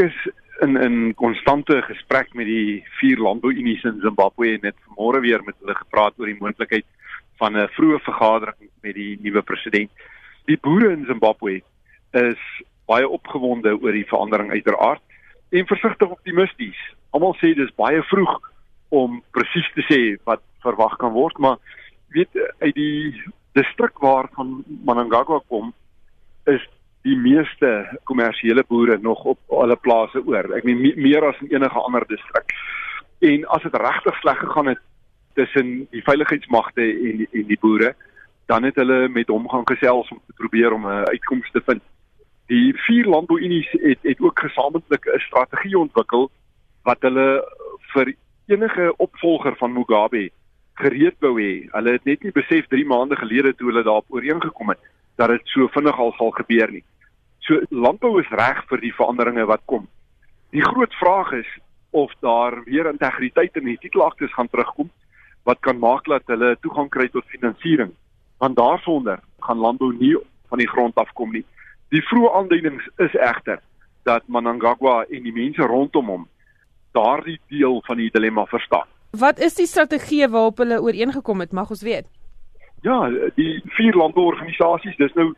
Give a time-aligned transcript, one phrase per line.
[0.00, 0.16] is
[0.60, 5.56] in in konstante gesprek met die vier landbouunies in Zimbabwe en net vanmôre weer met
[5.60, 6.86] hulle gepraat oor die moontlikheid
[7.40, 9.90] van 'n vroeë vergadering met die nuwe president.
[10.44, 11.62] Die boere in Zimbabwe
[12.10, 12.42] is
[12.86, 15.02] baie opgewonde oor die verandering uiteraard
[15.50, 16.80] en versigtig optimisties.
[17.10, 18.40] Almal sê dis baie vroeg
[18.88, 21.56] om presies te sê wat verwag kan word, maar
[22.08, 22.28] weet
[22.58, 23.22] uit die
[23.52, 25.72] distrik waarvan Manangagwa kom
[26.44, 26.68] is
[27.02, 30.50] die meeste kommersiële boere nog op hulle plase oor.
[30.56, 32.52] Ek meen meer as in enige ander distrik.
[33.20, 34.82] En as dit regtig sleg gegaan het
[35.38, 37.94] tussen die veiligheidsmagte en en die boere,
[38.50, 41.82] dan het hulle met hom gaan gesels om te probeer om 'n uitkoms te vind.
[42.46, 46.30] Die vier landbouunies het het ook gesamentlik 'n strategie ontwikkel
[46.82, 47.44] wat hulle
[47.92, 48.14] vir
[48.46, 50.30] enige opvolger van Mugabe
[50.74, 51.68] gereed wou hê.
[51.70, 54.78] Hulle het net nie besef 3 maande gelede toe hulle daarop ooreengekom het
[55.16, 56.84] dat dit so vinnig al sal gebeur nie.
[57.50, 59.88] So landbou is reg vir die veranderinge wat kom.
[60.54, 61.48] Die groot vraag is
[61.90, 64.90] of daar weer integriteit in die titelaktes gaan terugkom
[65.48, 67.90] wat kan maak dat hulle toegang kry tot finansiering.
[68.38, 70.14] Want daarsonder gaan landbou nie
[70.52, 71.42] van die grond af kom nie.
[71.90, 73.58] Die vroeë aanduidings is egter
[74.06, 76.28] dat Manangagwa en die mense rondom hom
[76.94, 78.86] daardie deel van die dilemma verstaan.
[79.18, 82.06] Wat is die strategie waarop hulle ooreengekom het, mag ons weet?
[82.86, 85.32] Ja, die vier landbouorganisasies, dis nou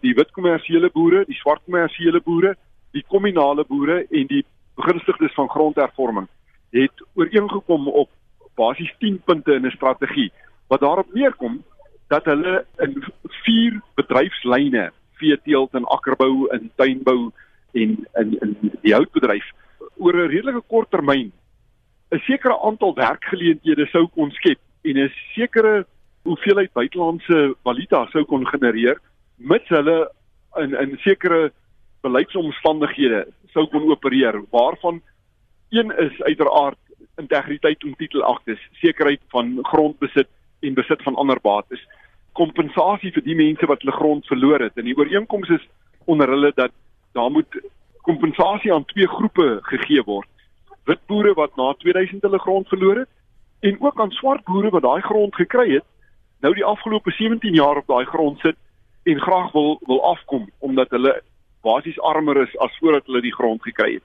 [0.00, 2.54] die wit kommersiële boere, die swart kommersiële boere,
[2.92, 4.44] die kommunale boere en die
[4.76, 6.28] begunstigdes van grondhervorming
[6.70, 8.10] het ooreengekom op
[8.54, 10.30] basies 10 punte in 'n strategie.
[10.68, 11.62] Wat daarop neerkom
[12.08, 13.04] dat hulle in
[13.44, 17.30] vier bedryfslyne, veeteelt en akkerbou en tuinbou
[17.72, 19.46] en in in die houtbedryf
[19.96, 21.32] oor 'n redelike kort termyn
[22.10, 25.86] 'n sekere aantal werkgeleenthede sou kon skep en 'n sekere
[26.22, 29.00] hoeveelheid buitelandse valuta sou kon genereer
[29.40, 29.98] mits hulle
[30.60, 31.50] in in sekere
[32.04, 35.00] beleidsomstandighede sou kon opereer waarvan
[35.70, 36.78] een is uiteraard
[37.16, 40.28] integriteit en titelaktes sekerheid van grondbesit
[40.60, 41.82] en besit van ander bates
[42.32, 44.76] kompensasie vir die mense wat hulle grond verloor het.
[44.78, 45.68] En die ooreenkoms is
[46.06, 46.72] onder hulle dat
[47.12, 47.60] daar moet
[48.06, 50.28] kompensasie aan twee groepe gegee word.
[50.88, 53.10] Wit boere wat na 2000 hulle grond verloor het
[53.60, 55.86] en ook aan swart boere wat daai grond gekry het
[56.40, 58.56] nou die afgelope 17 jaar op daai grond sit
[59.02, 61.22] en graag wil wil afkom omdat hulle
[61.62, 64.02] basies armer is as voordat hulle die grond gekry het.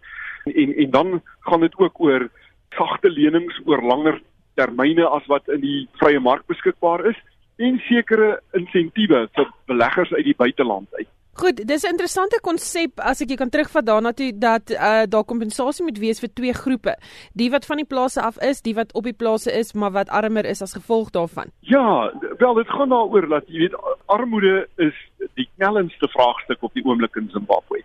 [0.56, 2.30] En en dan gaan dit ook oor
[2.76, 4.22] sagte lenings oor langer
[4.56, 7.20] termyne as wat in die vrye mark beskikbaar is
[7.58, 11.08] en sekere insentiewe vir beleggers uit die buiteland uit.
[11.36, 15.24] Goed, dis 'n interessante konsep as ek jy kan terugvat daarna toe dat uh, daar
[15.24, 16.96] kompensasie moet wees vir twee groepe.
[17.34, 20.10] Die wat van die plase af is, die wat op die plase is, maar wat
[20.10, 21.52] armer is as gevolg daarvan.
[21.60, 23.76] Ja, wel dit gaan daaroor dat jy weet
[24.06, 24.96] armoede is
[25.34, 27.84] die knellendste vraagstuk op die oomblik in Zimbabwe.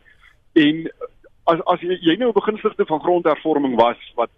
[0.53, 0.93] En
[1.45, 4.31] as as jy, jy nou beginsigte van grondhervorming was wat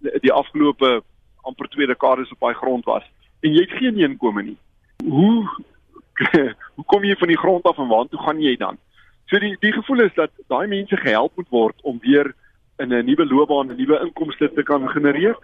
[0.00, 1.02] die afgelope
[1.42, 3.04] amper twee dekades op daai grond was
[3.40, 4.58] en jy het geen inkomste nie.
[5.04, 5.48] Hoe
[6.94, 8.78] kom jy van die grond af en waar toe gaan jy dan?
[9.26, 12.30] So die die gevoel is dat daai mense gehelp moet word om weer
[12.78, 15.34] in 'n nuwe loopbaan, 'n nuwe inkomste te kan genereer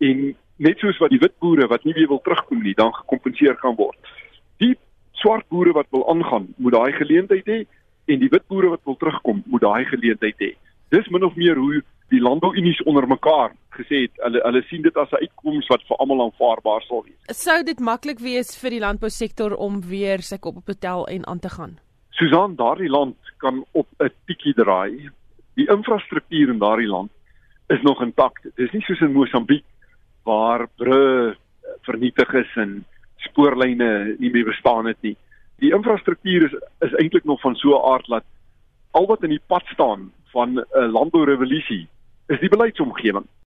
[0.00, 3.54] en net soos wat die wit boere wat nie weer wil terugkom nie, dan gekompenseer
[3.54, 3.98] kan word.
[4.58, 4.76] Die
[5.12, 7.66] swart boere wat wil aangaan, moet daai geleentheid hê
[8.06, 10.54] en die wit boere wat wil terugkom, moet daai geleentheid hê.
[10.88, 11.82] Dis min of meer hoe
[12.12, 15.96] die landbouunies onder mekaar gesê het hulle hulle sien dit as 'n uitkoms wat vir
[15.96, 17.38] almal aanvaarbaar sal wees.
[17.44, 21.40] Sou dit maklik wees vir die landbousektor om weer sy kop op tel en aan
[21.40, 21.78] te gaan?
[22.10, 25.10] Susan, daardie land kan op 'n tikkie draai.
[25.54, 27.10] Die infrastruktuur in daardie land
[27.68, 28.42] is nog intact.
[28.42, 29.64] Dit is nie soos in Mosambiek
[30.24, 31.36] waar brûe
[31.82, 32.84] vernietig is en
[33.16, 35.16] spoorlyne nie meer bestaan het nie.
[35.58, 38.24] Die infrastruktuur is is eintlik nog van so 'n aard dat
[38.90, 41.88] al wat in die pad staan van 'n landbourevolusie
[42.26, 43.28] is die beleidsomgewing.